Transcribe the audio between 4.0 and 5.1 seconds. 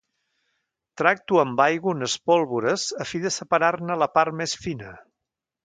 la part més fina.